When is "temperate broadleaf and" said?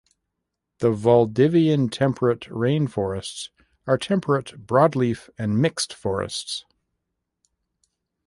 3.99-5.61